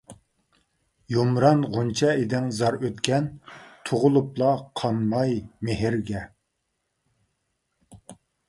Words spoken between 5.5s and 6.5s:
مېھىرگە.